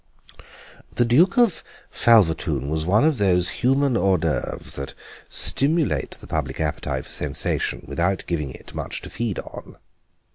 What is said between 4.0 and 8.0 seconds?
d'œuvres that stimulate the public appetite for sensation